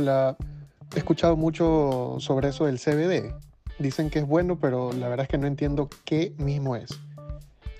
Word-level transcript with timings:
He 0.00 0.98
escuchado 0.98 1.36
mucho 1.36 2.16
sobre 2.18 2.48
eso 2.48 2.66
del 2.66 2.78
CBD. 2.78 3.34
Dicen 3.78 4.10
que 4.10 4.20
es 4.20 4.26
bueno, 4.26 4.58
pero 4.58 4.92
la 4.92 5.08
verdad 5.08 5.24
es 5.24 5.28
que 5.28 5.38
no 5.38 5.46
entiendo 5.46 5.88
qué 6.04 6.34
mismo 6.38 6.76
es. 6.76 6.90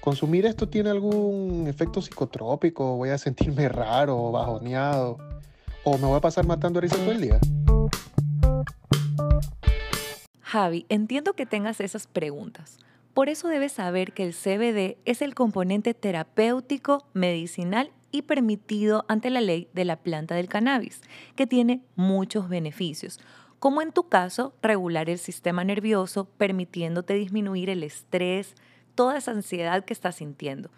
¿Consumir 0.01 0.47
esto 0.47 0.69
tiene 0.69 0.91
algún 0.91 1.67
efecto 1.67 2.01
psicotrópico? 2.01 2.97
¿Voy 2.97 3.11
a 3.11 3.19
sentirme 3.19 3.69
raro, 3.69 4.31
bajoneado? 4.31 5.19
¿O 5.85 5.99
me 5.99 6.07
voy 6.07 6.17
a 6.17 6.21
pasar 6.21 6.47
matando 6.47 6.81
risa 6.81 6.97
todo 6.97 7.13
el 7.13 7.21
día? 7.21 7.41
Javi, 10.41 10.87
entiendo 10.89 11.35
que 11.35 11.47
tengas 11.47 11.81
esas 11.81 12.07
preguntas. 12.07 12.79
Por 13.13 13.29
eso 13.29 13.49
debes 13.49 13.73
saber 13.73 14.13
que 14.13 14.25
el 14.25 14.33
CBD 14.33 14.97
es 15.05 15.21
el 15.23 15.35
componente 15.35 15.93
terapéutico, 15.93 17.05
medicinal 17.13 17.91
y 18.11 18.23
permitido 18.23 19.05
ante 19.09 19.31
la 19.31 19.41
ley 19.41 19.69
de 19.73 19.85
la 19.85 19.97
planta 19.97 20.35
del 20.35 20.49
cannabis, 20.49 21.01
que 21.37 21.47
tiene 21.47 21.83
muchos 21.97 22.49
beneficios, 22.49 23.21
como 23.59 23.83
en 23.83 23.93
tu 23.93 24.09
caso 24.09 24.55
regular 24.63 25.11
el 25.11 25.19
sistema 25.19 25.65
nervioso, 25.65 26.27
permitiéndote 26.37 27.15
disminuir 27.15 27.71
el 27.71 27.83
estrés, 27.83 28.55
toda 28.95 29.19
esa 29.19 29.33
ansiedad 29.33 29.85
que 29.85 29.93
estás 29.93 30.17
sintiendo. 30.17 30.71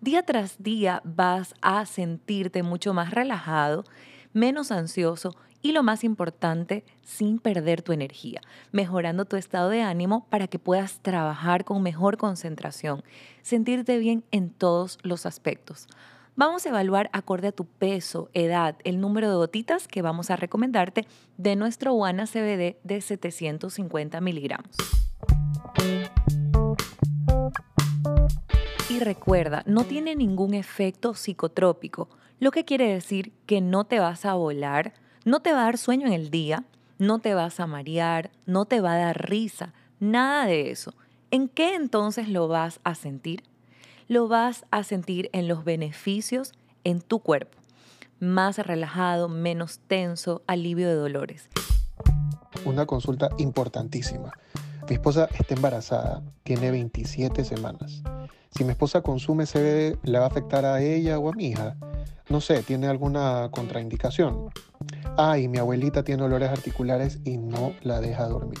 Día 0.00 0.22
tras 0.22 0.62
día 0.62 1.02
vas 1.04 1.54
a 1.60 1.84
sentirte 1.84 2.62
mucho 2.62 2.94
más 2.94 3.10
relajado, 3.10 3.84
menos 4.32 4.70
ansioso 4.70 5.34
y 5.60 5.72
lo 5.72 5.82
más 5.82 6.04
importante, 6.04 6.84
sin 7.02 7.40
perder 7.40 7.82
tu 7.82 7.92
energía, 7.92 8.40
mejorando 8.70 9.24
tu 9.24 9.36
estado 9.36 9.70
de 9.70 9.82
ánimo 9.82 10.26
para 10.30 10.46
que 10.46 10.60
puedas 10.60 11.00
trabajar 11.00 11.64
con 11.64 11.82
mejor 11.82 12.16
concentración, 12.16 13.02
sentirte 13.42 13.98
bien 13.98 14.22
en 14.30 14.50
todos 14.50 14.98
los 15.02 15.26
aspectos. 15.26 15.88
Vamos 16.38 16.64
a 16.64 16.68
evaluar 16.68 17.10
acorde 17.12 17.48
a 17.48 17.52
tu 17.52 17.64
peso, 17.64 18.30
edad, 18.32 18.76
el 18.84 19.00
número 19.00 19.28
de 19.28 19.34
gotitas 19.34 19.88
que 19.88 20.02
vamos 20.02 20.30
a 20.30 20.36
recomendarte 20.36 21.04
de 21.36 21.56
nuestro 21.56 21.92
Guana 21.94 22.26
CBD 22.26 22.76
de 22.84 23.00
750 23.00 24.20
miligramos. 24.20 24.70
Y 28.88 29.00
recuerda, 29.00 29.64
no 29.66 29.82
tiene 29.82 30.14
ningún 30.14 30.54
efecto 30.54 31.12
psicotrópico, 31.14 32.08
lo 32.38 32.52
que 32.52 32.64
quiere 32.64 32.92
decir 32.92 33.32
que 33.44 33.60
no 33.60 33.82
te 33.82 33.98
vas 33.98 34.24
a 34.24 34.34
volar, 34.34 34.94
no 35.24 35.40
te 35.40 35.50
va 35.50 35.62
a 35.62 35.64
dar 35.64 35.76
sueño 35.76 36.06
en 36.06 36.12
el 36.12 36.30
día, 36.30 36.62
no 36.98 37.18
te 37.18 37.34
vas 37.34 37.58
a 37.58 37.66
marear, 37.66 38.30
no 38.46 38.64
te 38.64 38.80
va 38.80 38.92
a 38.92 38.98
dar 38.98 39.28
risa, 39.28 39.74
nada 39.98 40.46
de 40.46 40.70
eso. 40.70 40.94
¿En 41.32 41.48
qué 41.48 41.74
entonces 41.74 42.28
lo 42.28 42.46
vas 42.46 42.78
a 42.84 42.94
sentir? 42.94 43.42
Lo 44.10 44.26
vas 44.26 44.64
a 44.70 44.84
sentir 44.84 45.28
en 45.34 45.48
los 45.48 45.64
beneficios 45.64 46.52
en 46.82 47.02
tu 47.02 47.18
cuerpo. 47.18 47.58
Más 48.20 48.56
relajado, 48.56 49.28
menos 49.28 49.80
tenso, 49.80 50.40
alivio 50.46 50.88
de 50.88 50.94
dolores. 50.94 51.50
Una 52.64 52.86
consulta 52.86 53.28
importantísima. 53.36 54.32
Mi 54.88 54.94
esposa 54.94 55.28
está 55.38 55.54
embarazada, 55.54 56.22
tiene 56.42 56.70
27 56.70 57.44
semanas. 57.44 58.02
Si 58.50 58.64
mi 58.64 58.70
esposa 58.70 59.02
consume 59.02 59.44
CBD, 59.44 59.98
¿le 60.02 60.18
va 60.18 60.24
a 60.24 60.28
afectar 60.28 60.64
a 60.64 60.80
ella 60.80 61.18
o 61.18 61.28
a 61.28 61.34
mi 61.34 61.48
hija? 61.48 61.76
No 62.30 62.40
sé, 62.40 62.62
¿tiene 62.62 62.86
alguna 62.86 63.50
contraindicación? 63.50 64.48
Ay, 65.18 65.48
mi 65.48 65.58
abuelita 65.58 66.02
tiene 66.02 66.22
dolores 66.22 66.48
articulares 66.48 67.18
y 67.26 67.36
no 67.36 67.74
la 67.82 68.00
deja 68.00 68.26
dormir. 68.26 68.60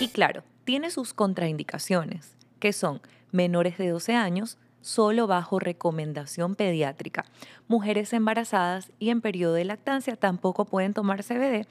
Y 0.00 0.08
claro, 0.08 0.42
tiene 0.64 0.90
sus 0.90 1.12
contraindicaciones, 1.12 2.34
que 2.60 2.72
son 2.72 3.02
menores 3.32 3.78
de 3.78 3.88
12 3.88 4.14
años, 4.14 4.58
solo 4.80 5.26
bajo 5.26 5.58
recomendación 5.58 6.54
pediátrica. 6.54 7.24
Mujeres 7.66 8.12
embarazadas 8.12 8.92
y 8.98 9.10
en 9.10 9.20
periodo 9.20 9.54
de 9.54 9.64
lactancia 9.64 10.16
tampoco 10.16 10.64
pueden 10.64 10.94
tomar 10.94 11.24
CBD, 11.24 11.66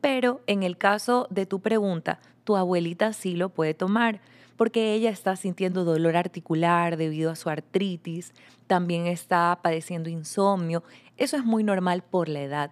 pero 0.00 0.40
en 0.46 0.62
el 0.62 0.76
caso 0.76 1.26
de 1.30 1.46
tu 1.46 1.60
pregunta, 1.60 2.20
tu 2.44 2.56
abuelita 2.56 3.12
sí 3.12 3.34
lo 3.34 3.48
puede 3.48 3.74
tomar 3.74 4.20
porque 4.58 4.92
ella 4.92 5.10
está 5.10 5.36
sintiendo 5.36 5.84
dolor 5.84 6.16
articular 6.16 6.96
debido 6.96 7.30
a 7.30 7.36
su 7.36 7.48
artritis, 7.48 8.34
también 8.66 9.06
está 9.06 9.56
padeciendo 9.62 10.10
insomnio. 10.10 10.82
Eso 11.16 11.36
es 11.36 11.44
muy 11.44 11.62
normal 11.62 12.02
por 12.02 12.28
la 12.28 12.42
edad. 12.42 12.70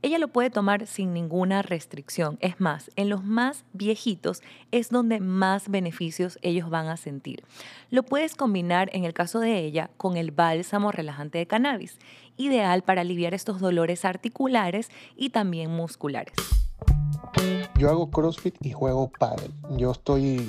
Ella 0.00 0.18
lo 0.18 0.28
puede 0.28 0.50
tomar 0.50 0.86
sin 0.86 1.12
ninguna 1.12 1.62
restricción. 1.62 2.38
Es 2.40 2.60
más, 2.60 2.90
en 2.94 3.08
los 3.08 3.24
más 3.24 3.64
viejitos 3.72 4.42
es 4.70 4.90
donde 4.90 5.18
más 5.18 5.68
beneficios 5.68 6.38
ellos 6.42 6.70
van 6.70 6.86
a 6.86 6.96
sentir. 6.96 7.42
Lo 7.90 8.04
puedes 8.04 8.36
combinar 8.36 8.90
en 8.92 9.04
el 9.04 9.12
caso 9.12 9.40
de 9.40 9.58
ella 9.58 9.90
con 9.96 10.16
el 10.16 10.30
bálsamo 10.30 10.92
relajante 10.92 11.38
de 11.38 11.46
cannabis, 11.46 11.98
ideal 12.36 12.82
para 12.82 13.00
aliviar 13.00 13.34
estos 13.34 13.60
dolores 13.60 14.04
articulares 14.04 14.88
y 15.16 15.30
también 15.30 15.70
musculares. 15.72 16.34
Yo 17.76 17.90
hago 17.90 18.10
CrossFit 18.10 18.54
y 18.60 18.72
juego 18.72 19.10
paddle. 19.18 19.50
Yo 19.76 19.92
estoy 19.92 20.40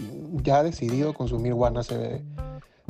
ya 0.43 0.63
decidido 0.63 1.11
a 1.11 1.13
consumir 1.13 1.53
guana 1.53 1.81
CBD, 1.81 2.23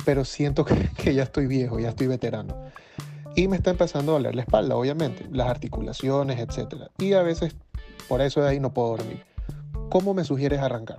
pero 0.04 0.24
siento 0.24 0.64
que, 0.96 1.14
ya 1.14 1.22
estoy 1.22 1.46
viejo, 1.46 1.78
ya 1.78 1.90
estoy 1.90 2.06
veterano. 2.06 2.54
Y 3.40 3.48
me 3.48 3.56
está 3.56 3.70
empezando 3.70 4.12
a 4.12 4.14
doler 4.16 4.34
la 4.34 4.42
espalda, 4.42 4.76
obviamente, 4.76 5.26
las 5.32 5.48
articulaciones, 5.48 6.38
etc. 6.38 6.90
Y 6.98 7.14
a 7.14 7.22
veces 7.22 7.56
por 8.06 8.20
eso 8.20 8.42
de 8.42 8.50
ahí 8.50 8.60
no 8.60 8.74
puedo 8.74 8.98
dormir. 8.98 9.24
¿Cómo 9.88 10.12
me 10.12 10.24
sugieres 10.24 10.60
arrancar? 10.60 10.98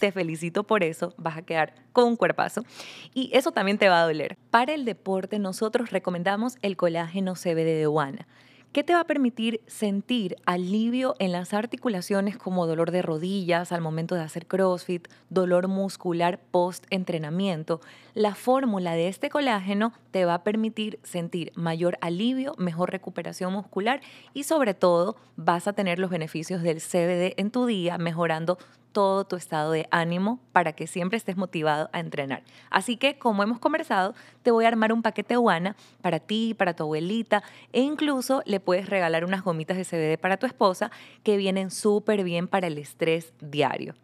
Te 0.00 0.10
felicito 0.10 0.64
por 0.64 0.82
eso, 0.82 1.12
vas 1.18 1.36
a 1.36 1.42
quedar 1.42 1.74
con 1.92 2.04
un 2.04 2.16
cuerpazo 2.16 2.64
y 3.12 3.28
eso 3.34 3.52
también 3.52 3.76
te 3.76 3.90
va 3.90 4.00
a 4.00 4.06
doler. 4.06 4.38
Para 4.50 4.72
el 4.72 4.86
deporte 4.86 5.38
nosotros 5.38 5.90
recomendamos 5.90 6.56
el 6.62 6.78
colágeno 6.78 7.34
CBD 7.34 7.76
de 7.76 7.86
Guana 7.86 8.26
¿Qué 8.72 8.82
te 8.82 8.94
va 8.94 9.00
a 9.00 9.04
permitir 9.04 9.60
sentir 9.66 10.36
alivio 10.46 11.14
en 11.18 11.30
las 11.30 11.52
articulaciones 11.52 12.38
como 12.38 12.66
dolor 12.66 12.90
de 12.90 13.02
rodillas 13.02 13.70
al 13.70 13.82
momento 13.82 14.14
de 14.14 14.22
hacer 14.22 14.46
CrossFit, 14.46 15.08
dolor 15.28 15.68
muscular 15.68 16.40
post-entrenamiento? 16.50 17.82
La 18.14 18.34
fórmula 18.34 18.94
de 18.94 19.08
este 19.08 19.28
colágeno 19.28 19.92
te 20.10 20.24
va 20.24 20.36
a 20.36 20.42
permitir 20.42 20.98
sentir 21.02 21.52
mayor 21.54 21.98
alivio, 22.00 22.54
mejor 22.56 22.90
recuperación 22.92 23.52
muscular 23.52 24.00
y 24.32 24.44
sobre 24.44 24.72
todo 24.72 25.16
vas 25.36 25.68
a 25.68 25.74
tener 25.74 25.98
los 25.98 26.08
beneficios 26.08 26.62
del 26.62 26.80
CBD 26.80 27.34
en 27.36 27.50
tu 27.50 27.66
día, 27.66 27.98
mejorando 27.98 28.56
todo 28.92 29.24
tu 29.24 29.36
estado 29.36 29.72
de 29.72 29.88
ánimo 29.90 30.38
para 30.52 30.72
que 30.72 30.86
siempre 30.86 31.16
estés 31.16 31.36
motivado 31.36 31.88
a 31.92 32.00
entrenar. 32.00 32.42
Así 32.70 32.96
que, 32.96 33.18
como 33.18 33.42
hemos 33.42 33.58
conversado, 33.58 34.14
te 34.42 34.50
voy 34.50 34.64
a 34.64 34.68
armar 34.68 34.92
un 34.92 35.02
paquete 35.02 35.36
Guana 35.36 35.76
para 36.00 36.20
ti, 36.20 36.54
para 36.54 36.74
tu 36.74 36.84
abuelita 36.84 37.42
e 37.72 37.80
incluso 37.80 38.42
le 38.44 38.60
puedes 38.60 38.88
regalar 38.88 39.24
unas 39.24 39.42
gomitas 39.42 39.76
de 39.76 39.84
CBD 39.84 40.18
para 40.20 40.36
tu 40.36 40.46
esposa 40.46 40.90
que 41.22 41.36
vienen 41.36 41.70
súper 41.70 42.22
bien 42.24 42.48
para 42.48 42.66
el 42.66 42.78
estrés 42.78 43.32
diario. 43.40 43.94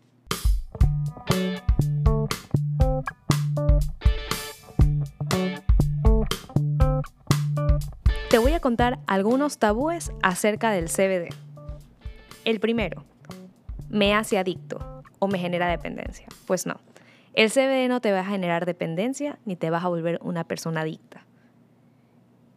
Te 8.31 8.37
voy 8.37 8.53
a 8.53 8.61
contar 8.61 8.99
algunos 9.07 9.59
tabúes 9.59 10.13
acerca 10.23 10.71
del 10.71 10.91
CBD. 10.91 11.35
El 12.45 12.61
primero, 12.61 13.05
me 13.89 14.15
hace 14.15 14.39
adicto 14.39 15.03
o 15.19 15.29
me 15.29 15.39
genera 15.39 15.69
dependencia. 15.69 16.27
Pues 16.47 16.67
no. 16.67 16.81
El 17.35 17.51
CBD 17.51 17.89
no 17.89 18.01
te 18.01 18.13
va 18.13 18.21
a 18.21 18.25
generar 18.25 18.67
dependencia 18.67 19.39
ni 19.45 19.57
te 19.57 19.71
vas 19.71 19.85
a 19.85 19.89
volver 19.89 20.19
una 20.23 20.45
persona 20.45 20.83
adicta. 20.83 21.25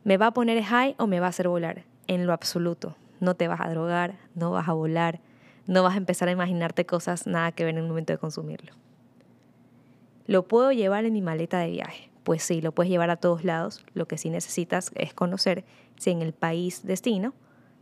¿Me 0.03 0.18
va 0.18 0.28
a 0.28 0.34
poner 0.34 0.64
high 0.64 0.96
o 0.97 1.08
me 1.08 1.20
va 1.20 1.28
a 1.28 1.30
hacer 1.30 1.47
volar? 1.47 1.84
En 2.08 2.25
lo 2.25 2.34
absoluto. 2.34 2.96
No 3.20 3.36
te 3.36 3.47
vas 3.47 3.62
a 3.62 3.70
drogar, 3.70 4.16
no 4.34 4.52
vas 4.52 4.68
a 4.68 4.74
volar, 4.74 5.20
no 5.68 5.84
vas 5.84 5.94
a 5.94 5.97
empezar 5.97 6.28
a 6.28 6.31
imaginarte 6.31 6.86
cosas 6.86 7.28
nada 7.28 7.52
que 7.52 7.64
ver 7.64 7.75
en 7.75 7.84
el 7.84 7.88
momento 7.88 8.12
de 8.12 8.18
consumirlo. 8.18 8.74
¿Lo 10.25 10.47
puedo 10.47 10.72
llevar 10.72 11.06
en 11.06 11.14
mi 11.14 11.22
maleta 11.22 11.59
de 11.59 11.70
viaje? 11.70 12.09
Pues 12.24 12.44
sí, 12.44 12.62
lo 12.62 12.72
puedes 12.72 12.90
llevar 12.90 13.09
a 13.09 13.18
todos 13.18 13.44
lados. 13.44 13.86
Lo 13.94 14.08
que 14.08 14.18
sí 14.18 14.30
necesitas 14.30 14.91
es 14.96 15.14
conocer 15.14 15.66
si 15.97 16.09
en 16.09 16.22
el 16.22 16.34
país 16.34 16.85
destino 16.85 17.34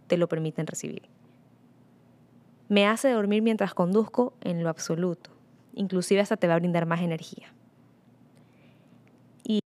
te 0.08 0.18
lo 0.18 0.28
permiten 0.28 0.68
recibir. 0.68 1.04
Me 2.70 2.86
hace 2.86 3.10
dormir 3.10 3.42
mientras 3.42 3.74
conduzco 3.74 4.34
en 4.42 4.62
lo 4.62 4.70
absoluto. 4.70 5.32
Inclusive 5.74 6.22
hasta 6.22 6.38
te 6.38 6.48
va 6.48 6.54
a 6.54 6.60
brindar 6.60 6.86
más 6.86 7.02
energía. 7.02 7.52
Y 9.44 9.62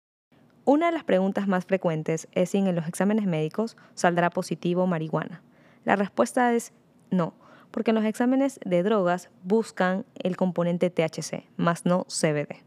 una 0.66 0.88
de 0.88 0.92
las 0.92 1.06
preguntas 1.06 1.48
más 1.48 1.66
frecuentes 1.66 2.28
es 2.34 2.50
si 2.50 2.58
en 2.58 2.76
los 2.76 2.90
exámenes 2.90 3.26
médicos 3.26 3.78
saldrá 3.94 4.30
positivo 4.30 4.86
marihuana. 4.86 5.42
La 5.86 5.96
respuesta 5.96 6.54
es 6.54 6.74
no, 7.10 7.34
porque 7.72 7.92
en 7.92 7.96
los 7.96 8.04
exámenes 8.04 8.60
de 8.66 8.84
drogas 8.84 9.30
buscan 9.44 10.06
el 10.16 10.36
componente 10.36 10.90
THC, 10.90 11.46
más 11.56 11.86
no 11.86 12.06
CBD. 12.10 12.66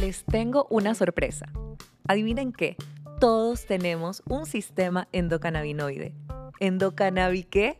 Les 0.00 0.24
tengo 0.24 0.66
una 0.70 0.96
sorpresa. 0.96 1.46
Adivinen 2.10 2.52
qué, 2.52 2.74
todos 3.20 3.66
tenemos 3.66 4.22
un 4.30 4.46
sistema 4.46 5.08
endocannabinoide. 5.12 6.14
¿Endocannabi 6.58 7.44
qué? 7.44 7.76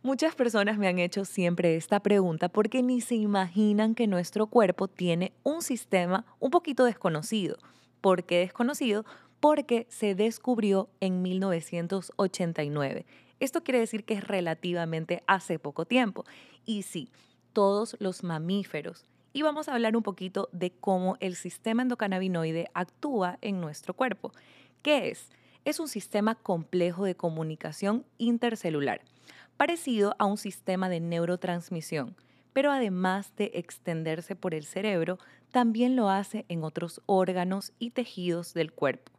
Muchas 0.00 0.36
personas 0.36 0.78
me 0.78 0.86
han 0.86 1.00
hecho 1.00 1.24
siempre 1.24 1.74
esta 1.74 1.98
pregunta 1.98 2.48
porque 2.48 2.84
ni 2.84 3.00
se 3.00 3.16
imaginan 3.16 3.96
que 3.96 4.06
nuestro 4.06 4.46
cuerpo 4.46 4.86
tiene 4.86 5.32
un 5.42 5.60
sistema 5.60 6.24
un 6.38 6.52
poquito 6.52 6.84
desconocido. 6.84 7.58
¿Por 8.00 8.22
qué 8.22 8.38
desconocido? 8.38 9.04
Porque 9.40 9.88
se 9.90 10.14
descubrió 10.14 10.88
en 11.00 11.20
1989. 11.22 13.06
Esto 13.40 13.64
quiere 13.64 13.80
decir 13.80 14.04
que 14.04 14.14
es 14.14 14.22
relativamente 14.22 15.24
hace 15.26 15.58
poco 15.58 15.84
tiempo. 15.84 16.24
Y 16.64 16.82
sí, 16.82 17.10
todos 17.52 17.96
los 17.98 18.22
mamíferos. 18.22 19.04
Y 19.36 19.42
vamos 19.42 19.68
a 19.68 19.74
hablar 19.74 19.96
un 19.96 20.04
poquito 20.04 20.48
de 20.52 20.70
cómo 20.70 21.16
el 21.18 21.34
sistema 21.34 21.82
endocannabinoide 21.82 22.70
actúa 22.72 23.38
en 23.40 23.60
nuestro 23.60 23.92
cuerpo. 23.92 24.30
¿Qué 24.80 25.08
es? 25.10 25.28
Es 25.64 25.80
un 25.80 25.88
sistema 25.88 26.36
complejo 26.36 27.04
de 27.04 27.16
comunicación 27.16 28.06
intercelular, 28.16 29.00
parecido 29.56 30.14
a 30.20 30.26
un 30.26 30.36
sistema 30.38 30.88
de 30.88 31.00
neurotransmisión, 31.00 32.14
pero 32.52 32.70
además 32.70 33.34
de 33.34 33.50
extenderse 33.54 34.36
por 34.36 34.54
el 34.54 34.64
cerebro, 34.64 35.18
también 35.50 35.96
lo 35.96 36.10
hace 36.10 36.44
en 36.48 36.62
otros 36.62 37.02
órganos 37.06 37.72
y 37.80 37.90
tejidos 37.90 38.54
del 38.54 38.70
cuerpo. 38.70 39.10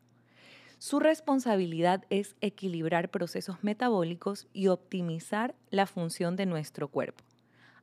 Su 0.77 1.01
responsabilidad 1.01 2.05
es 2.09 2.37
equilibrar 2.39 3.11
procesos 3.11 3.65
metabólicos 3.65 4.47
y 4.53 4.67
optimizar 4.67 5.55
la 5.71 5.85
función 5.87 6.37
de 6.37 6.45
nuestro 6.45 6.87
cuerpo. 6.87 7.21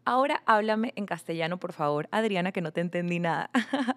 Ahora 0.05 0.43
háblame 0.47 0.93
en 0.97 1.07
castellano, 1.07 1.59
por 1.59 1.73
favor, 1.73 2.09
Adriana, 2.11 2.53
que 2.53 2.61
no 2.61 2.73
te 2.73 2.81
entendí 2.81 3.21
nada. 3.21 3.51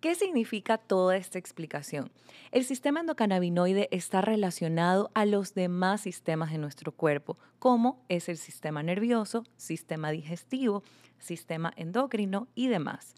¿Qué 0.00 0.14
significa 0.14 0.78
toda 0.78 1.16
esta 1.16 1.38
explicación? 1.38 2.12
El 2.52 2.64
sistema 2.64 3.00
endocannabinoide 3.00 3.88
está 3.90 4.20
relacionado 4.20 5.10
a 5.14 5.24
los 5.24 5.54
demás 5.54 6.02
sistemas 6.02 6.50
de 6.50 6.58
nuestro 6.58 6.92
cuerpo, 6.92 7.38
como 7.58 8.04
es 8.08 8.28
el 8.28 8.36
sistema 8.36 8.82
nervioso, 8.82 9.44
sistema 9.56 10.10
digestivo, 10.10 10.82
sistema 11.18 11.72
endocrino 11.76 12.46
y 12.54 12.68
demás. 12.68 13.14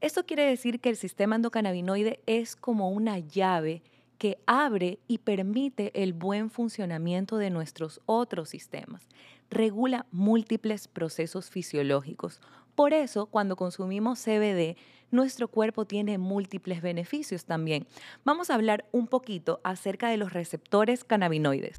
Esto 0.00 0.24
quiere 0.24 0.44
decir 0.46 0.80
que 0.80 0.88
el 0.88 0.96
sistema 0.96 1.36
endocannabinoide 1.36 2.20
es 2.26 2.56
como 2.56 2.90
una 2.90 3.18
llave 3.18 3.82
que 4.16 4.38
abre 4.46 4.98
y 5.06 5.18
permite 5.18 6.02
el 6.02 6.12
buen 6.12 6.50
funcionamiento 6.50 7.36
de 7.36 7.50
nuestros 7.50 8.00
otros 8.06 8.48
sistemas. 8.48 9.06
Regula 9.50 10.06
múltiples 10.12 10.86
procesos 10.86 11.50
fisiológicos. 11.50 12.40
Por 12.76 12.92
eso, 12.92 13.26
cuando 13.26 13.56
consumimos 13.56 14.20
CBD, 14.20 14.76
nuestro 15.10 15.48
cuerpo 15.48 15.86
tiene 15.86 16.18
múltiples 16.18 16.80
beneficios 16.82 17.44
también. 17.44 17.88
Vamos 18.24 18.48
a 18.50 18.54
hablar 18.54 18.86
un 18.92 19.08
poquito 19.08 19.60
acerca 19.64 20.08
de 20.08 20.18
los 20.18 20.32
receptores 20.32 21.02
cannabinoides. 21.02 21.74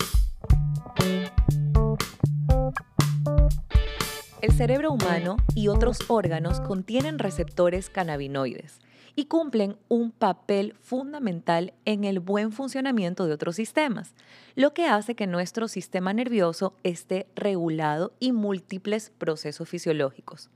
El 4.41 4.51
cerebro 4.51 4.91
humano 4.91 5.37
y 5.55 5.69
otros 5.69 5.99
órganos 6.09 6.59
contienen 6.59 7.19
receptores 7.19 7.89
cannabinoides 7.89 8.81
y 9.15 9.25
cumplen 9.25 9.77
un 9.87 10.11
papel 10.11 10.73
fundamental 10.81 11.73
en 11.85 12.03
el 12.03 12.19
buen 12.19 12.51
funcionamiento 12.51 13.25
de 13.25 13.33
otros 13.33 13.55
sistemas, 13.55 14.13
lo 14.55 14.73
que 14.73 14.85
hace 14.85 15.15
que 15.15 15.27
nuestro 15.27 15.67
sistema 15.67 16.13
nervioso 16.13 16.73
esté 16.83 17.27
regulado 17.35 18.13
y 18.19 18.31
múltiples 18.31 19.11
procesos 19.17 19.67
fisiológicos. 19.69 20.49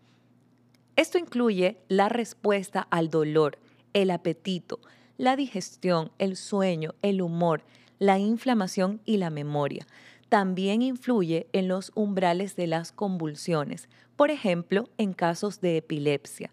Esto 0.96 1.18
incluye 1.18 1.78
la 1.88 2.10
respuesta 2.10 2.88
al 2.90 3.10
dolor, 3.10 3.60
el 3.94 4.12
apetito, 4.12 4.80
la 5.18 5.36
digestión, 5.36 6.12
el 6.20 6.36
sueño, 6.36 6.96
el 7.02 7.22
humor, 7.22 7.64
la 8.00 8.20
inflamación 8.20 9.02
y 9.06 9.18
la 9.18 9.30
memoria. 9.30 9.88
También 10.30 10.82
influye 10.82 11.48
en 11.54 11.68
los 11.68 11.92
umbrales 11.96 12.56
de 12.56 12.68
las 12.68 12.92
convulsiones, 12.92 13.90
por 14.16 14.32
ejemplo, 14.32 14.90
en 14.98 15.14
casos 15.14 15.62
de 15.62 15.78
epilepsia 15.78 16.52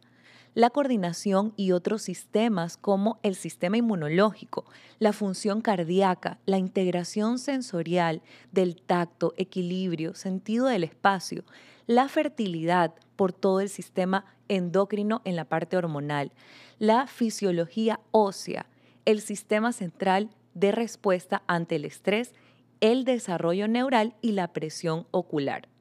la 0.54 0.70
coordinación 0.70 1.54
y 1.56 1.72
otros 1.72 2.02
sistemas 2.02 2.76
como 2.76 3.18
el 3.22 3.34
sistema 3.34 3.78
inmunológico, 3.78 4.64
la 4.98 5.12
función 5.12 5.60
cardíaca, 5.62 6.38
la 6.44 6.58
integración 6.58 7.38
sensorial 7.38 8.22
del 8.50 8.76
tacto, 8.76 9.32
equilibrio, 9.36 10.14
sentido 10.14 10.66
del 10.66 10.84
espacio, 10.84 11.44
la 11.86 12.08
fertilidad 12.08 12.94
por 13.16 13.32
todo 13.32 13.60
el 13.60 13.68
sistema 13.68 14.26
endocrino 14.48 15.22
en 15.24 15.36
la 15.36 15.46
parte 15.46 15.76
hormonal, 15.76 16.32
la 16.78 17.06
fisiología 17.06 18.00
ósea, 18.10 18.66
el 19.04 19.20
sistema 19.20 19.72
central 19.72 20.30
de 20.54 20.72
respuesta 20.72 21.42
ante 21.46 21.76
el 21.76 21.84
estrés, 21.84 22.34
el 22.80 23.04
desarrollo 23.04 23.68
neural 23.68 24.14
y 24.20 24.32
la 24.32 24.52
presión 24.52 25.06
ocular. 25.12 25.71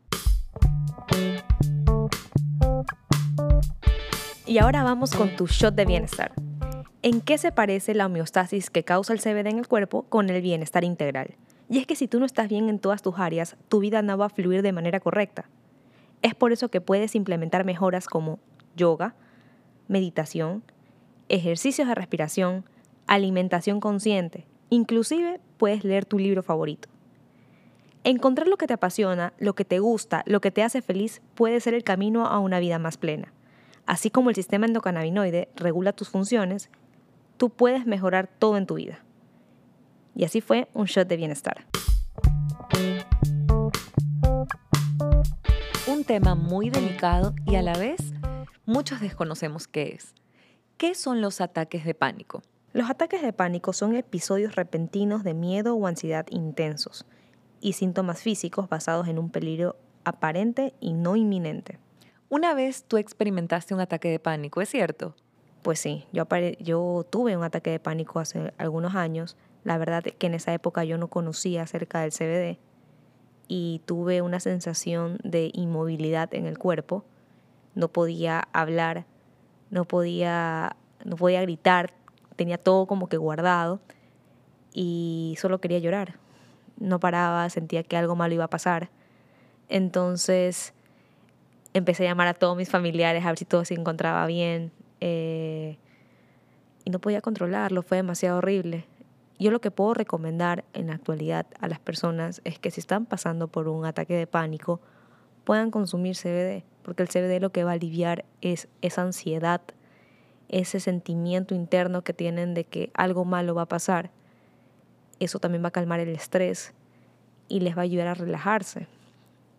Y 4.51 4.57
ahora 4.57 4.83
vamos 4.83 5.15
con 5.15 5.33
tu 5.37 5.47
shot 5.47 5.75
de 5.75 5.85
bienestar. 5.85 6.33
¿En 7.03 7.21
qué 7.21 7.37
se 7.37 7.53
parece 7.53 7.93
la 7.93 8.07
homeostasis 8.07 8.69
que 8.69 8.83
causa 8.83 9.13
el 9.13 9.21
CBD 9.21 9.47
en 9.47 9.59
el 9.59 9.69
cuerpo 9.69 10.03
con 10.09 10.29
el 10.29 10.41
bienestar 10.41 10.83
integral? 10.83 11.35
Y 11.69 11.77
es 11.77 11.87
que 11.87 11.95
si 11.95 12.09
tú 12.09 12.19
no 12.19 12.25
estás 12.25 12.49
bien 12.49 12.67
en 12.67 12.77
todas 12.77 13.01
tus 13.01 13.17
áreas, 13.17 13.55
tu 13.69 13.79
vida 13.79 14.01
no 14.01 14.17
va 14.17 14.25
a 14.25 14.29
fluir 14.29 14.61
de 14.61 14.73
manera 14.73 14.99
correcta. 14.99 15.45
Es 16.21 16.35
por 16.35 16.51
eso 16.51 16.67
que 16.67 16.81
puedes 16.81 17.15
implementar 17.15 17.63
mejoras 17.63 18.07
como 18.07 18.39
yoga, 18.75 19.15
meditación, 19.87 20.63
ejercicios 21.29 21.87
de 21.87 21.95
respiración, 21.95 22.65
alimentación 23.07 23.79
consciente, 23.79 24.47
inclusive 24.69 25.39
puedes 25.55 25.85
leer 25.85 26.03
tu 26.03 26.19
libro 26.19 26.43
favorito. 26.43 26.89
Encontrar 28.03 28.49
lo 28.49 28.57
que 28.57 28.67
te 28.67 28.73
apasiona, 28.73 29.31
lo 29.39 29.55
que 29.55 29.63
te 29.63 29.79
gusta, 29.79 30.23
lo 30.25 30.41
que 30.41 30.51
te 30.51 30.61
hace 30.61 30.81
feliz 30.81 31.21
puede 31.35 31.61
ser 31.61 31.73
el 31.73 31.85
camino 31.85 32.25
a 32.25 32.39
una 32.39 32.59
vida 32.59 32.79
más 32.79 32.97
plena. 32.97 33.31
Así 33.85 34.09
como 34.09 34.29
el 34.29 34.35
sistema 34.35 34.65
endocannabinoide 34.65 35.49
regula 35.55 35.93
tus 35.93 36.09
funciones, 36.09 36.69
tú 37.37 37.49
puedes 37.49 37.85
mejorar 37.85 38.27
todo 38.27 38.57
en 38.57 38.65
tu 38.65 38.75
vida. 38.75 39.03
Y 40.15 40.25
así 40.25 40.41
fue 40.41 40.67
un 40.73 40.85
shot 40.85 41.07
de 41.07 41.17
bienestar. 41.17 41.65
Un 45.87 46.03
tema 46.03 46.35
muy 46.35 46.69
delicado 46.69 47.33
y 47.45 47.55
a 47.55 47.61
la 47.61 47.77
vez 47.77 48.13
muchos 48.65 49.01
desconocemos 49.01 49.67
qué 49.67 49.93
es. 49.93 50.13
¿Qué 50.77 50.95
son 50.95 51.21
los 51.21 51.41
ataques 51.41 51.85
de 51.85 51.93
pánico? 51.93 52.41
Los 52.73 52.89
ataques 52.89 53.21
de 53.21 53.33
pánico 53.33 53.73
son 53.73 53.95
episodios 53.95 54.55
repentinos 54.55 55.23
de 55.23 55.33
miedo 55.33 55.75
o 55.75 55.87
ansiedad 55.87 56.25
intensos 56.29 57.05
y 57.59 57.73
síntomas 57.73 58.21
físicos 58.21 58.69
basados 58.69 59.07
en 59.07 59.19
un 59.19 59.29
peligro 59.29 59.75
aparente 60.03 60.73
y 60.79 60.93
no 60.93 61.15
inminente. 61.15 61.77
Una 62.31 62.53
vez 62.53 62.85
tú 62.85 62.95
experimentaste 62.95 63.73
un 63.73 63.81
ataque 63.81 64.09
de 64.09 64.17
pánico, 64.17 64.61
¿es 64.61 64.69
cierto? 64.69 65.17
Pues 65.63 65.81
sí, 65.81 66.05
yo, 66.13 67.05
tuve 67.09 67.35
un 67.35 67.43
ataque 67.43 67.71
de 67.71 67.79
pánico 67.81 68.21
hace 68.21 68.53
algunos 68.57 68.95
años. 68.95 69.35
La 69.65 69.77
verdad 69.77 70.07
es 70.07 70.15
que 70.15 70.27
en 70.27 70.35
esa 70.35 70.53
época 70.53 70.85
yo 70.85 70.97
no 70.97 71.09
conocía 71.09 71.63
acerca 71.63 71.99
del 71.99 72.13
CBD 72.13 72.57
y 73.49 73.81
tuve 73.85 74.21
una 74.21 74.39
sensación 74.39 75.17
de 75.25 75.51
inmovilidad 75.53 76.33
en 76.33 76.45
el 76.45 76.57
cuerpo. 76.57 77.03
No 77.75 77.89
podía 77.89 78.47
hablar, 78.53 79.03
no 79.69 79.83
podía, 79.83 80.77
no 81.03 81.17
podía 81.17 81.41
gritar, 81.41 81.93
tenía 82.37 82.57
todo 82.57 82.85
como 82.85 83.09
que 83.09 83.17
guardado 83.17 83.81
y 84.73 85.35
solo 85.37 85.59
quería 85.59 85.79
llorar. 85.79 86.15
No 86.79 87.01
paraba, 87.01 87.49
sentía 87.49 87.83
que 87.83 87.97
algo 87.97 88.15
malo 88.15 88.33
iba 88.35 88.45
a 88.45 88.49
pasar. 88.49 88.89
Entonces 89.67 90.73
empecé 91.73 92.05
a 92.05 92.09
llamar 92.09 92.27
a 92.27 92.33
todos 92.33 92.57
mis 92.57 92.69
familiares 92.69 93.23
a 93.23 93.27
ver 93.27 93.37
si 93.37 93.45
todo 93.45 93.65
se 93.65 93.73
encontraba 93.73 94.25
bien. 94.25 94.71
Eh, 94.99 95.77
y 96.83 96.89
no 96.89 96.99
podía 96.99 97.21
controlarlo, 97.21 97.83
fue 97.83 97.97
demasiado 97.97 98.39
horrible. 98.39 98.85
Yo 99.39 99.51
lo 99.51 99.61
que 99.61 99.71
puedo 99.71 99.93
recomendar 99.93 100.63
en 100.73 100.87
la 100.87 100.93
actualidad 100.93 101.47
a 101.59 101.67
las 101.67 101.79
personas 101.79 102.41
es 102.43 102.59
que 102.59 102.71
si 102.71 102.79
están 102.79 103.05
pasando 103.05 103.47
por 103.47 103.67
un 103.67 103.85
ataque 103.85 104.15
de 104.15 104.27
pánico, 104.27 104.79
puedan 105.43 105.71
consumir 105.71 106.15
CBD, 106.15 106.63
porque 106.83 107.03
el 107.03 107.09
CBD 107.09 107.41
lo 107.41 107.51
que 107.51 107.63
va 107.63 107.71
a 107.71 107.73
aliviar 107.73 108.25
es 108.41 108.67
esa 108.81 109.01
ansiedad, 109.01 109.61
ese 110.49 110.79
sentimiento 110.79 111.55
interno 111.55 112.03
que 112.03 112.13
tienen 112.13 112.53
de 112.53 112.65
que 112.65 112.91
algo 112.93 113.25
malo 113.25 113.55
va 113.55 113.63
a 113.63 113.67
pasar. 113.67 114.11
Eso 115.19 115.39
también 115.39 115.63
va 115.63 115.69
a 115.69 115.71
calmar 115.71 115.99
el 115.99 116.09
estrés 116.09 116.73
y 117.47 117.61
les 117.61 117.75
va 117.75 117.81
a 117.81 117.83
ayudar 117.83 118.07
a 118.07 118.13
relajarse. 118.13 118.87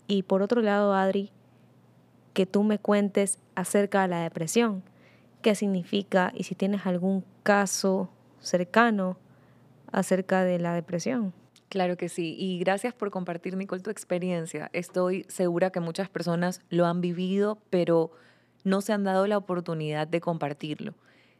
Y 0.06 0.22
por 0.22 0.42
otro 0.42 0.60
lado, 0.60 0.94
Adri, 0.94 1.32
que 2.32 2.46
tú 2.46 2.62
me 2.62 2.78
cuentes 2.78 3.38
acerca 3.54 4.02
de 4.02 4.08
la 4.08 4.22
depresión, 4.22 4.82
qué 5.42 5.54
significa 5.54 6.32
y 6.34 6.44
si 6.44 6.54
tienes 6.54 6.86
algún 6.86 7.24
caso 7.42 8.08
cercano 8.40 9.16
acerca 9.90 10.44
de 10.44 10.58
la 10.58 10.74
depresión. 10.74 11.32
Claro 11.68 11.96
que 11.96 12.08
sí, 12.08 12.36
y 12.38 12.58
gracias 12.58 12.92
por 12.92 13.10
compartir, 13.10 13.56
Nicole, 13.56 13.82
tu 13.82 13.90
experiencia. 13.90 14.68
Estoy 14.74 15.24
segura 15.28 15.70
que 15.70 15.80
muchas 15.80 16.10
personas 16.10 16.60
lo 16.68 16.86
han 16.86 17.00
vivido, 17.00 17.58
pero 17.70 18.12
no 18.64 18.82
se 18.82 18.92
han 18.92 19.04
dado 19.04 19.26
la 19.26 19.38
oportunidad 19.38 20.06
de 20.06 20.20
compartirlo. 20.20 20.94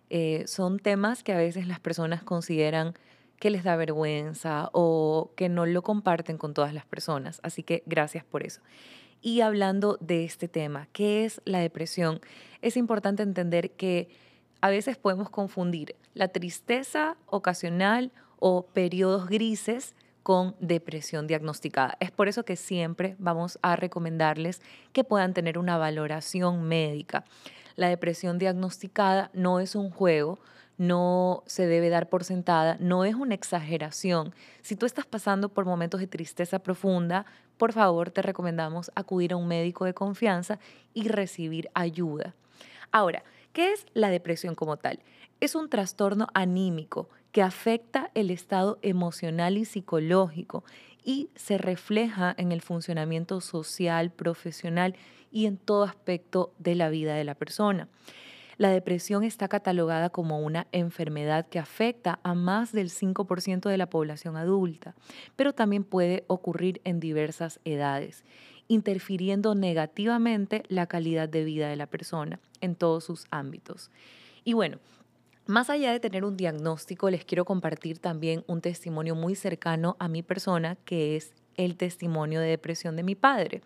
Eh, 0.08 0.44
son 0.46 0.78
temas 0.78 1.22
que 1.22 1.32
a 1.32 1.36
veces 1.36 1.66
las 1.66 1.80
personas 1.80 2.22
consideran 2.22 2.94
que 3.38 3.50
les 3.50 3.64
da 3.64 3.76
vergüenza 3.76 4.70
o 4.72 5.32
que 5.36 5.48
no 5.48 5.66
lo 5.66 5.82
comparten 5.82 6.38
con 6.38 6.54
todas 6.54 6.72
las 6.72 6.86
personas. 6.86 7.40
Así 7.42 7.62
que 7.62 7.82
gracias 7.86 8.24
por 8.24 8.42
eso. 8.42 8.60
Y 9.22 9.40
hablando 9.40 9.98
de 10.00 10.24
este 10.24 10.48
tema, 10.48 10.88
¿qué 10.92 11.24
es 11.24 11.40
la 11.44 11.60
depresión? 11.60 12.20
Es 12.60 12.76
importante 12.76 13.22
entender 13.22 13.70
que 13.70 14.08
a 14.60 14.68
veces 14.68 14.96
podemos 14.96 15.30
confundir 15.30 15.94
la 16.12 16.28
tristeza 16.28 17.16
ocasional 17.26 18.10
o 18.40 18.66
periodos 18.66 19.28
grises 19.28 19.94
con 20.22 20.54
depresión 20.60 21.26
diagnosticada. 21.26 21.96
Es 22.00 22.10
por 22.10 22.28
eso 22.28 22.44
que 22.44 22.56
siempre 22.56 23.16
vamos 23.18 23.58
a 23.62 23.76
recomendarles 23.76 24.60
que 24.92 25.04
puedan 25.04 25.34
tener 25.34 25.58
una 25.58 25.76
valoración 25.76 26.62
médica. 26.62 27.24
La 27.76 27.88
depresión 27.88 28.38
diagnosticada 28.38 29.30
no 29.32 29.60
es 29.60 29.74
un 29.74 29.90
juego, 29.90 30.38
no 30.78 31.42
se 31.46 31.66
debe 31.66 31.88
dar 31.88 32.08
por 32.08 32.24
sentada, 32.24 32.76
no 32.80 33.04
es 33.04 33.14
una 33.14 33.34
exageración. 33.34 34.34
Si 34.62 34.76
tú 34.76 34.86
estás 34.86 35.06
pasando 35.06 35.48
por 35.48 35.64
momentos 35.64 36.00
de 36.00 36.06
tristeza 36.06 36.58
profunda, 36.58 37.26
por 37.56 37.72
favor 37.72 38.10
te 38.10 38.22
recomendamos 38.22 38.90
acudir 38.94 39.32
a 39.32 39.36
un 39.36 39.46
médico 39.46 39.84
de 39.84 39.94
confianza 39.94 40.58
y 40.94 41.08
recibir 41.08 41.70
ayuda. 41.74 42.34
Ahora, 42.90 43.22
¿qué 43.52 43.72
es 43.72 43.86
la 43.94 44.10
depresión 44.10 44.54
como 44.54 44.76
tal? 44.76 45.00
Es 45.40 45.54
un 45.54 45.68
trastorno 45.68 46.26
anímico 46.34 47.08
que 47.32 47.42
afecta 47.42 48.10
el 48.14 48.30
estado 48.30 48.78
emocional 48.82 49.58
y 49.58 49.64
psicológico 49.64 50.64
y 51.02 51.30
se 51.34 51.58
refleja 51.58 52.34
en 52.36 52.52
el 52.52 52.60
funcionamiento 52.60 53.40
social, 53.40 54.12
profesional 54.12 54.94
y 55.32 55.46
en 55.46 55.56
todo 55.56 55.84
aspecto 55.84 56.52
de 56.58 56.74
la 56.74 56.90
vida 56.90 57.14
de 57.14 57.24
la 57.24 57.34
persona. 57.34 57.88
La 58.58 58.70
depresión 58.70 59.24
está 59.24 59.48
catalogada 59.48 60.10
como 60.10 60.40
una 60.40 60.66
enfermedad 60.72 61.48
que 61.48 61.58
afecta 61.58 62.20
a 62.22 62.34
más 62.34 62.70
del 62.70 62.90
5% 62.90 63.68
de 63.68 63.78
la 63.78 63.88
población 63.88 64.36
adulta, 64.36 64.94
pero 65.36 65.54
también 65.54 65.84
puede 65.84 66.24
ocurrir 66.26 66.80
en 66.84 67.00
diversas 67.00 67.60
edades, 67.64 68.24
interfiriendo 68.68 69.54
negativamente 69.54 70.62
la 70.68 70.86
calidad 70.86 71.28
de 71.28 71.44
vida 71.44 71.68
de 71.68 71.76
la 71.76 71.86
persona 71.86 72.40
en 72.60 72.76
todos 72.76 73.04
sus 73.04 73.26
ámbitos. 73.30 73.90
Y 74.44 74.52
bueno, 74.52 74.78
más 75.46 75.70
allá 75.70 75.92
de 75.92 76.00
tener 76.00 76.24
un 76.24 76.36
diagnóstico, 76.36 77.10
les 77.10 77.24
quiero 77.24 77.44
compartir 77.44 77.98
también 77.98 78.44
un 78.46 78.60
testimonio 78.60 79.14
muy 79.14 79.34
cercano 79.34 79.96
a 79.98 80.08
mi 80.08 80.22
persona, 80.22 80.76
que 80.84 81.16
es 81.16 81.32
el 81.56 81.76
testimonio 81.76 82.40
de 82.40 82.48
depresión 82.48 82.96
de 82.96 83.02
mi 83.02 83.14
padre. 83.14 83.62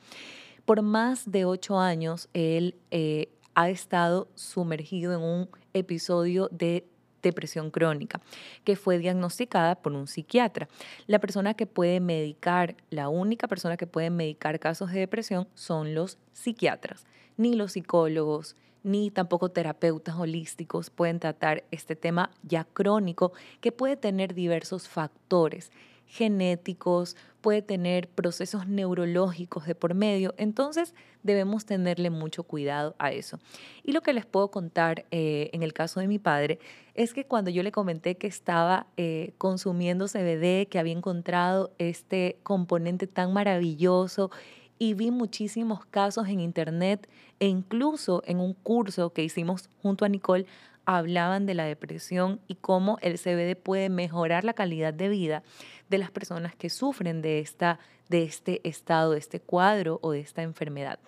Por 0.64 0.82
más 0.82 1.30
de 1.30 1.44
ocho 1.44 1.78
años, 1.78 2.28
él 2.32 2.76
eh, 2.90 3.28
ha 3.54 3.70
estado 3.70 4.28
sumergido 4.34 5.14
en 5.14 5.20
un 5.20 5.48
episodio 5.74 6.48
de 6.50 6.86
depresión 7.22 7.70
crónica, 7.70 8.20
que 8.64 8.76
fue 8.76 8.98
diagnosticada 8.98 9.74
por 9.76 9.92
un 9.92 10.06
psiquiatra. 10.06 10.68
La 11.06 11.18
persona 11.18 11.54
que 11.54 11.66
puede 11.66 12.00
medicar, 12.00 12.76
la 12.90 13.08
única 13.08 13.48
persona 13.48 13.76
que 13.76 13.86
puede 13.86 14.10
medicar 14.10 14.58
casos 14.60 14.92
de 14.92 15.00
depresión 15.00 15.48
son 15.54 15.94
los 15.94 16.18
psiquiatras, 16.32 17.04
ni 17.36 17.54
los 17.54 17.72
psicólogos, 17.72 18.56
ni 18.86 19.10
tampoco 19.10 19.48
terapeutas 19.48 20.14
holísticos 20.14 20.90
pueden 20.90 21.18
tratar 21.18 21.64
este 21.72 21.96
tema 21.96 22.30
ya 22.44 22.62
crónico 22.62 23.32
que 23.60 23.72
puede 23.72 23.96
tener 23.96 24.32
diversos 24.32 24.88
factores 24.88 25.72
genéticos, 26.06 27.16
puede 27.40 27.62
tener 27.62 28.08
procesos 28.08 28.68
neurológicos 28.68 29.66
de 29.66 29.74
por 29.74 29.94
medio, 29.94 30.34
entonces 30.36 30.94
debemos 31.24 31.66
tenerle 31.66 32.10
mucho 32.10 32.44
cuidado 32.44 32.94
a 33.00 33.10
eso. 33.10 33.40
Y 33.82 33.90
lo 33.90 34.02
que 34.02 34.12
les 34.12 34.24
puedo 34.24 34.52
contar 34.52 35.04
eh, 35.10 35.50
en 35.52 35.64
el 35.64 35.72
caso 35.72 35.98
de 35.98 36.06
mi 36.06 36.20
padre 36.20 36.60
es 36.94 37.12
que 37.12 37.24
cuando 37.24 37.50
yo 37.50 37.64
le 37.64 37.72
comenté 37.72 38.16
que 38.16 38.28
estaba 38.28 38.86
eh, 38.96 39.32
consumiendo 39.36 40.06
CBD, 40.06 40.68
que 40.68 40.78
había 40.78 40.92
encontrado 40.92 41.72
este 41.78 42.38
componente 42.44 43.08
tan 43.08 43.32
maravilloso 43.32 44.30
y 44.78 44.94
vi 44.94 45.10
muchísimos 45.10 45.84
casos 45.86 46.28
en 46.28 46.40
internet 46.40 47.08
e 47.40 47.46
incluso 47.46 48.22
en 48.26 48.40
un 48.40 48.54
curso 48.54 49.10
que 49.10 49.24
hicimos 49.24 49.68
junto 49.82 50.04
a 50.04 50.08
Nicole 50.08 50.46
hablaban 50.86 51.46
de 51.46 51.54
la 51.54 51.64
depresión 51.64 52.40
y 52.46 52.54
cómo 52.54 52.98
el 53.02 53.18
CBD 53.18 53.56
puede 53.56 53.88
mejorar 53.88 54.44
la 54.44 54.54
calidad 54.54 54.94
de 54.94 55.08
vida 55.08 55.42
de 55.90 55.98
las 55.98 56.10
personas 56.10 56.54
que 56.54 56.70
sufren 56.70 57.22
de, 57.22 57.40
esta, 57.40 57.80
de 58.08 58.22
este 58.22 58.66
estado, 58.66 59.12
de 59.12 59.18
este 59.18 59.40
cuadro 59.40 59.98
o 60.02 60.12
de 60.12 60.20
esta 60.20 60.42
enfermedad. 60.42 60.98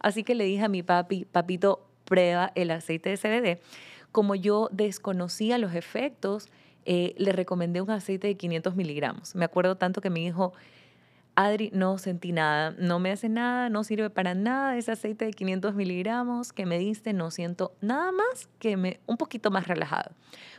Así 0.00 0.24
que 0.24 0.34
le 0.34 0.44
dije 0.44 0.64
a 0.64 0.68
mi 0.68 0.82
papi, 0.82 1.24
papito, 1.24 1.86
prueba 2.04 2.52
el 2.56 2.70
aceite 2.72 3.10
de 3.10 3.16
CBD. 3.16 3.60
Como 4.10 4.34
yo 4.34 4.68
desconocía 4.72 5.58
los 5.58 5.74
efectos, 5.74 6.48
eh, 6.84 7.14
le 7.18 7.32
recomendé 7.32 7.80
un 7.80 7.90
aceite 7.90 8.26
de 8.26 8.36
500 8.36 8.74
miligramos. 8.74 9.34
Me 9.34 9.44
acuerdo 9.44 9.76
tanto 9.76 10.00
que 10.00 10.10
mi 10.10 10.26
hijo 10.26 10.52
Adri, 11.40 11.70
no 11.72 11.98
sentí 11.98 12.32
nada, 12.32 12.74
no 12.80 12.98
me 12.98 13.12
hace 13.12 13.28
nada, 13.28 13.68
no 13.68 13.84
sirve 13.84 14.10
para 14.10 14.34
nada 14.34 14.76
ese 14.76 14.90
aceite 14.90 15.24
de 15.24 15.32
500 15.32 15.72
miligramos 15.72 16.52
que 16.52 16.66
me 16.66 16.80
diste, 16.80 17.12
no 17.12 17.30
siento 17.30 17.70
nada 17.80 18.10
más 18.10 18.48
que 18.58 18.76
me, 18.76 18.98
un 19.06 19.16
poquito 19.16 19.52
más 19.52 19.68
relajado. 19.68 20.10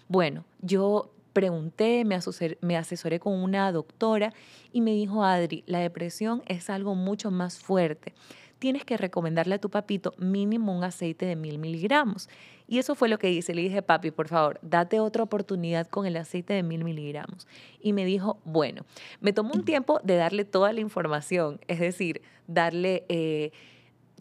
Bueno, 0.08 0.46
yo 0.62 1.12
pregunté, 1.34 2.06
me 2.06 2.16
asesoré, 2.16 2.58
me 2.62 2.78
asesoré 2.78 3.20
con 3.20 3.34
una 3.34 3.70
doctora 3.74 4.32
y 4.72 4.80
me 4.80 4.92
dijo, 4.92 5.26
Adri, 5.26 5.66
la 5.68 5.80
depresión 5.80 6.44
es 6.46 6.70
algo 6.70 6.96
mucho 6.96 7.30
más 7.30 7.60
fuerte 7.60 8.14
tienes 8.60 8.86
que 8.86 8.98
recomendarle 8.98 9.56
a 9.56 9.60
tu 9.60 9.70
papito 9.70 10.14
mínimo 10.18 10.76
un 10.78 10.84
aceite 10.84 11.26
de 11.26 11.36
mil 11.36 11.58
miligramos. 11.58 12.30
Y 12.68 12.78
eso 12.78 12.94
fue 12.94 13.10
lo 13.10 13.18
que 13.18 13.32
hice. 13.32 13.56
Le 13.56 13.64
dije, 13.64 13.82
papi, 13.82 14.12
por 14.12 14.28
favor, 14.28 14.60
date 14.62 15.00
otra 15.00 15.24
oportunidad 15.24 15.88
con 15.88 16.06
el 16.06 16.18
aceite 16.18 16.54
de 16.54 16.62
mil 16.62 16.84
miligramos. 16.84 17.48
Y 17.82 17.94
me 17.94 18.06
dijo, 18.06 18.38
bueno, 18.46 18.84
me 19.22 19.34
tomó 19.34 19.54
un 19.54 19.66
tiempo 19.66 20.00
de 20.04 20.18
darle 20.18 20.46
toda 20.46 20.72
la 20.74 20.82
información, 20.82 21.60
es 21.68 21.80
decir, 21.80 22.22
darle... 22.48 23.06
Eh, 23.10 23.52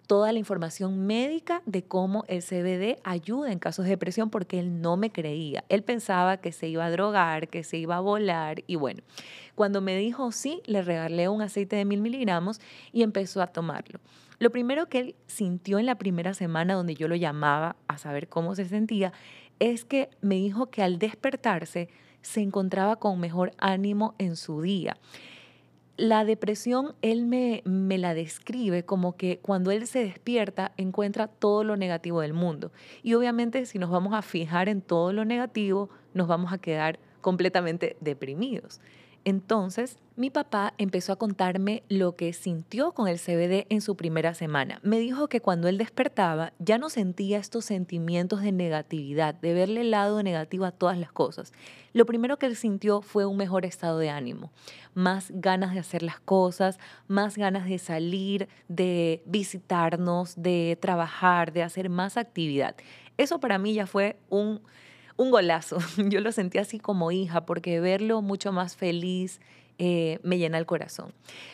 toda 0.08 0.32
la 0.32 0.38
información 0.38 1.06
médica 1.06 1.60
de 1.66 1.84
cómo 1.84 2.24
el 2.28 2.42
CBD 2.42 2.98
ayuda 3.04 3.52
en 3.52 3.58
casos 3.58 3.84
de 3.84 3.90
depresión 3.90 4.30
porque 4.30 4.58
él 4.58 4.80
no 4.80 4.96
me 4.96 5.12
creía. 5.12 5.64
Él 5.68 5.82
pensaba 5.82 6.38
que 6.38 6.50
se 6.50 6.66
iba 6.66 6.86
a 6.86 6.90
drogar, 6.90 7.48
que 7.48 7.62
se 7.62 7.76
iba 7.76 7.96
a 7.96 8.00
volar 8.00 8.64
y 8.66 8.76
bueno, 8.76 9.02
cuando 9.54 9.82
me 9.82 9.98
dijo 9.98 10.32
sí, 10.32 10.62
le 10.64 10.80
regalé 10.80 11.28
un 11.28 11.42
aceite 11.42 11.76
de 11.76 11.84
mil 11.84 12.00
miligramos 12.00 12.58
y 12.90 13.02
empezó 13.02 13.42
a 13.42 13.48
tomarlo. 13.48 14.00
Lo 14.38 14.50
primero 14.50 14.88
que 14.88 14.98
él 15.00 15.16
sintió 15.26 15.78
en 15.78 15.86
la 15.86 15.96
primera 15.98 16.32
semana 16.32 16.74
donde 16.74 16.94
yo 16.94 17.08
lo 17.08 17.16
llamaba 17.16 17.76
a 17.88 17.98
saber 17.98 18.28
cómo 18.28 18.54
se 18.54 18.64
sentía 18.66 19.12
es 19.58 19.84
que 19.84 20.10
me 20.20 20.36
dijo 20.36 20.66
que 20.66 20.82
al 20.82 20.98
despertarse 20.98 21.88
se 22.22 22.40
encontraba 22.40 22.96
con 22.96 23.18
mejor 23.18 23.52
ánimo 23.58 24.14
en 24.18 24.36
su 24.36 24.62
día. 24.62 24.96
La 25.96 26.24
depresión, 26.24 26.94
él 27.02 27.26
me, 27.26 27.62
me, 27.64 27.98
la 27.98 28.14
describe 28.14 28.84
como 28.84 29.16
que 29.16 29.40
cuando 29.40 29.72
él 29.72 29.88
se 29.88 30.04
despierta 30.04 30.70
encuentra 30.76 31.26
todo 31.26 31.64
lo 31.64 31.76
negativo 31.76 32.20
del 32.20 32.34
mundo. 32.34 32.70
Y 33.02 33.14
obviamente 33.14 33.66
si 33.66 33.80
nos 33.80 33.90
vamos 33.90 34.14
a 34.14 34.22
fijar 34.22 34.68
en 34.68 34.80
todo 34.80 35.12
lo 35.12 35.24
negativo, 35.24 35.90
nos 36.14 36.28
vamos 36.28 36.52
a 36.52 36.58
quedar 36.58 37.00
completamente 37.20 37.96
deprimidos. 38.00 38.80
Entonces, 39.24 39.98
mi 40.18 40.30
papá 40.30 40.74
empezó 40.78 41.12
a 41.12 41.16
contarme 41.16 41.84
lo 41.88 42.16
que 42.16 42.32
sintió 42.32 42.90
con 42.90 43.06
el 43.06 43.20
CBD 43.20 43.66
en 43.68 43.80
su 43.80 43.96
primera 43.96 44.34
semana. 44.34 44.80
Me 44.82 44.98
dijo 44.98 45.28
que 45.28 45.40
cuando 45.40 45.68
él 45.68 45.78
despertaba 45.78 46.52
ya 46.58 46.76
no 46.76 46.90
sentía 46.90 47.38
estos 47.38 47.66
sentimientos 47.66 48.42
de 48.42 48.50
negatividad, 48.50 49.36
de 49.36 49.54
verle 49.54 49.82
el 49.82 49.92
lado 49.92 50.20
negativo 50.24 50.64
a 50.64 50.72
todas 50.72 50.98
las 50.98 51.12
cosas. 51.12 51.52
Lo 51.92 52.04
primero 52.04 52.36
que 52.36 52.46
él 52.46 52.56
sintió 52.56 53.00
fue 53.00 53.26
un 53.26 53.36
mejor 53.36 53.64
estado 53.64 54.00
de 54.00 54.10
ánimo, 54.10 54.50
más 54.92 55.30
ganas 55.30 55.72
de 55.72 55.78
hacer 55.78 56.02
las 56.02 56.18
cosas, 56.18 56.80
más 57.06 57.36
ganas 57.36 57.68
de 57.68 57.78
salir, 57.78 58.48
de 58.66 59.22
visitarnos, 59.24 60.34
de 60.34 60.76
trabajar, 60.80 61.52
de 61.52 61.62
hacer 61.62 61.90
más 61.90 62.16
actividad. 62.16 62.74
Eso 63.18 63.38
para 63.38 63.58
mí 63.58 63.72
ya 63.72 63.86
fue 63.86 64.18
un 64.28 64.62
un 65.16 65.32
golazo. 65.32 65.78
Yo 65.96 66.20
lo 66.20 66.32
sentí 66.32 66.58
así 66.58 66.78
como 66.78 67.10
hija, 67.10 67.44
porque 67.44 67.80
verlo 67.80 68.22
mucho 68.22 68.52
más 68.52 68.76
feliz 68.76 69.40
eh, 69.78 70.18
me 70.22 70.38
llena 70.38 70.58
el 70.58 70.66
corazón. 70.66 71.12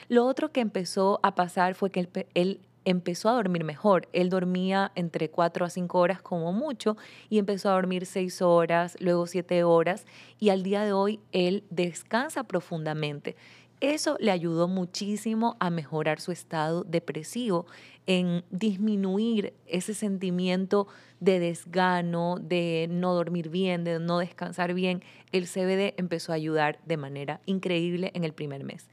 Lo 0.09 0.27
otro 0.27 0.51
que 0.51 0.61
empezó 0.61 1.21
a 1.23 1.35
pasar 1.35 1.75
fue 1.75 1.91
que 1.91 2.09
él, 2.35 2.61
empezó 2.85 3.29
a 3.29 3.35
dormir 3.35 3.65
mejor. 3.65 4.09
Él 4.13 4.31
dormía 4.31 4.93
entre 4.95 5.31
4 5.31 5.65
a 5.65 5.71
5 5.71 5.99
horas 5.99 6.23
como 6.23 6.53
mucho 6.53 6.97
y 7.29 7.39
empezó 7.39 7.71
a 7.71 7.75
dormir 7.75 8.07
6 8.07 8.43
horas, 8.43 8.97
luego 9.01 9.27
7 9.27 9.65
horas 9.65 10.07
y 10.39 10.51
al 10.51 10.63
día 10.63 10.85
de 10.85 10.93
hoy 10.93 11.21
él 11.33 11.65
descansa 11.71 12.45
profundamente. 12.45 13.37
Eso 13.85 14.17
le 14.19 14.31
ayudó 14.31 14.67
muchísimo 14.67 15.59
a 15.61 15.69
mejorar 15.69 16.19
su 16.19 16.33
estado 16.33 16.85
depresivo, 16.85 17.67
en 18.07 18.43
disminuir 18.51 19.53
ese 19.67 19.93
sentimiento 19.93 20.89
de 21.21 21.39
desgano, 21.39 22.39
de 22.41 22.87
no 22.91 23.13
dormir 23.13 23.51
bien, 23.51 23.85
de 23.85 23.99
no 23.99 24.21
descansar 24.21 24.73
bien. 24.73 25.03
El 25.33 25.47
CBD 25.47 25.93
empezó 25.99 26.33
a 26.33 26.37
ayudar 26.37 26.79
de 26.87 26.97
manera 26.97 27.43
increíble 27.45 28.11
en 28.15 28.25
el 28.25 28.33
primer 28.33 28.65
mes. 28.65 28.89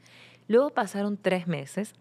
Luego 0.46 0.68
pasaron 0.68 1.16
tres 1.16 1.46
meses 1.46 1.94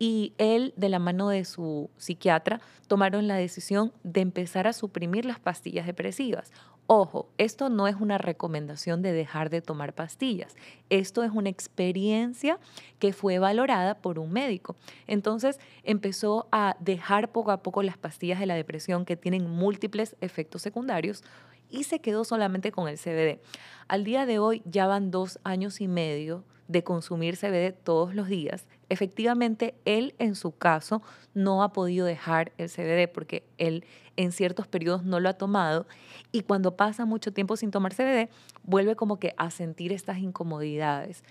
y 0.00 0.32
él, 0.38 0.74
de 0.76 0.88
la 0.88 0.98
mano 0.98 1.28
de 1.28 1.44
su 1.44 1.88
psiquiatra, 1.98 2.60
tomaron 2.88 3.28
la 3.28 3.36
decisión 3.36 3.92
de 4.02 4.22
empezar 4.22 4.66
a 4.66 4.72
suprimir 4.72 5.24
las 5.24 5.38
pastillas 5.38 5.86
depresivas. 5.86 6.50
Ojo, 6.86 7.30
esto 7.38 7.70
no 7.70 7.88
es 7.88 7.96
una 7.98 8.18
recomendación 8.18 9.00
de 9.00 9.12
dejar 9.12 9.48
de 9.48 9.62
tomar 9.62 9.94
pastillas. 9.94 10.54
Esto 10.90 11.22
es 11.22 11.30
una 11.30 11.48
experiencia 11.48 12.58
que 12.98 13.14
fue 13.14 13.38
valorada 13.38 13.94
por 13.94 14.18
un 14.18 14.32
médico. 14.32 14.76
Entonces 15.06 15.58
empezó 15.82 16.46
a 16.52 16.76
dejar 16.80 17.32
poco 17.32 17.52
a 17.52 17.62
poco 17.62 17.82
las 17.82 17.96
pastillas 17.96 18.38
de 18.38 18.44
la 18.44 18.54
depresión 18.54 19.06
que 19.06 19.16
tienen 19.16 19.48
múltiples 19.48 20.14
efectos 20.20 20.60
secundarios 20.60 21.24
y 21.70 21.84
se 21.84 22.00
quedó 22.00 22.22
solamente 22.22 22.70
con 22.70 22.86
el 22.86 22.98
CBD. 22.98 23.40
Al 23.88 24.04
día 24.04 24.26
de 24.26 24.38
hoy 24.38 24.62
ya 24.66 24.86
van 24.86 25.10
dos 25.10 25.38
años 25.42 25.80
y 25.80 25.88
medio 25.88 26.44
de 26.68 26.84
consumir 26.84 27.38
CBD 27.38 27.72
todos 27.72 28.14
los 28.14 28.28
días. 28.28 28.66
Efectivamente, 28.94 29.74
él 29.86 30.14
en 30.20 30.36
su 30.36 30.56
caso 30.56 31.02
no 31.34 31.64
ha 31.64 31.72
podido 31.72 32.06
dejar 32.06 32.52
el 32.58 32.70
CBD 32.70 33.12
porque 33.12 33.42
él 33.58 33.84
en 34.14 34.30
ciertos 34.30 34.68
periodos 34.68 35.02
no 35.02 35.18
lo 35.18 35.28
ha 35.28 35.32
tomado 35.32 35.84
y 36.30 36.42
cuando 36.42 36.76
pasa 36.76 37.04
mucho 37.04 37.32
tiempo 37.32 37.56
sin 37.56 37.72
tomar 37.72 37.92
CBD 37.92 38.28
vuelve 38.62 38.94
como 38.94 39.18
que 39.18 39.34
a 39.36 39.50
sentir 39.50 39.92
estas 39.92 40.18
incomodidades. 40.18 41.24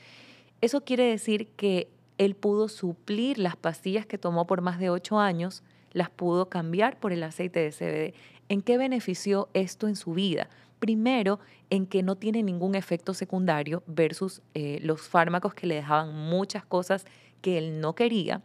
Eso 0.60 0.84
quiere 0.84 1.05
decir 1.05 1.48
que 1.55 1.88
él 2.17 2.36
pudo 2.36 2.67
suplir 2.67 3.38
las 3.38 3.55
pastillas 3.55 4.05
que 4.05 4.17
tomó 4.17 4.46
por 4.46 4.60
más 4.60 4.77
de 4.77 4.89
ocho 4.89 5.17
años, 5.17 5.63
las 5.93 6.10
pudo 6.10 6.50
cambiar 6.50 7.00
por 7.00 7.13
el 7.13 7.24
aceite 7.24 7.62
de 7.62 7.72
CBD. 7.72 8.13
¿En 8.50 8.62
qué 8.62 8.77
benefició 8.77 9.48
esto 9.53 9.88
en 9.88 9.96
su 9.96 10.13
vida? 10.13 10.50
Primero, 10.79 11.39
en 11.70 11.86
que 11.88 12.03
no 12.03 12.17
tiene 12.17 12.43
ningún 12.43 12.75
efecto 12.75 13.13
secundario 13.13 13.84
versus 13.88 14.41
eh, 14.53 14.79
los 14.82 15.08
fármacos 15.08 15.53
que 15.53 15.65
le 15.65 15.75
dejaban 15.75 16.13
muchas 16.13 16.65
cosas 16.65 17.05
que 17.43 17.59
él 17.59 17.79
no 17.79 17.93
quería. 17.93 18.41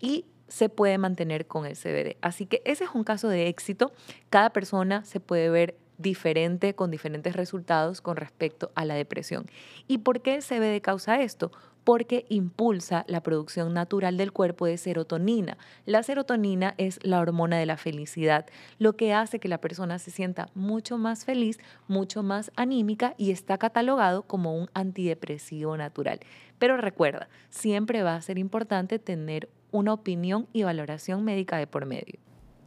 Y 0.00 0.26
se 0.46 0.68
puede 0.68 0.98
mantener 0.98 1.46
con 1.46 1.66
el 1.66 1.76
CBD. 1.76 2.16
Así 2.20 2.46
que 2.46 2.62
ese 2.64 2.84
es 2.84 2.90
un 2.94 3.02
caso 3.02 3.28
de 3.28 3.48
éxito. 3.48 3.92
Cada 4.30 4.50
persona 4.50 5.04
se 5.04 5.18
puede 5.18 5.50
ver 5.50 5.76
diferente 5.98 6.74
con 6.74 6.90
diferentes 6.90 7.34
resultados 7.34 8.00
con 8.00 8.16
respecto 8.16 8.70
a 8.74 8.84
la 8.84 8.94
depresión. 8.94 9.46
¿Y 9.88 9.98
por 9.98 10.22
qué 10.22 10.36
el 10.36 10.42
CBD 10.42 10.80
causa 10.80 11.20
esto? 11.20 11.50
Porque 11.88 12.26
impulsa 12.28 13.06
la 13.08 13.22
producción 13.22 13.72
natural 13.72 14.18
del 14.18 14.30
cuerpo 14.30 14.66
de 14.66 14.76
serotonina. 14.76 15.56
La 15.86 16.02
serotonina 16.02 16.74
es 16.76 16.98
la 17.02 17.18
hormona 17.18 17.56
de 17.56 17.64
la 17.64 17.78
felicidad, 17.78 18.44
lo 18.78 18.94
que 18.94 19.14
hace 19.14 19.38
que 19.38 19.48
la 19.48 19.62
persona 19.62 19.98
se 19.98 20.10
sienta 20.10 20.50
mucho 20.54 20.98
más 20.98 21.24
feliz, 21.24 21.58
mucho 21.86 22.22
más 22.22 22.52
anímica 22.56 23.14
y 23.16 23.30
está 23.30 23.56
catalogado 23.56 24.24
como 24.24 24.54
un 24.54 24.68
antidepresivo 24.74 25.78
natural. 25.78 26.20
Pero 26.58 26.76
recuerda, 26.76 27.30
siempre 27.48 28.02
va 28.02 28.16
a 28.16 28.20
ser 28.20 28.36
importante 28.36 28.98
tener 28.98 29.48
una 29.70 29.94
opinión 29.94 30.46
y 30.52 30.64
valoración 30.64 31.24
médica 31.24 31.56
de 31.56 31.66
por 31.66 31.86
medio. 31.86 32.20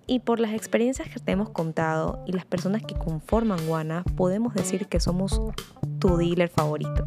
Y 0.08 0.22
por 0.22 0.40
las 0.40 0.54
experiencias 0.54 1.10
que 1.10 1.20
te 1.20 1.34
hemos 1.34 1.52
contado 1.52 2.24
y 2.26 2.32
las 2.32 2.46
personas 2.46 2.82
que 2.82 2.96
conforman 2.96 3.68
Guana, 3.68 4.04
podemos 4.18 4.56
decir 4.56 4.88
que 4.88 5.00
somos 5.00 5.40
tu 6.00 6.18
dealer 6.18 6.50
favorito. 6.50 7.06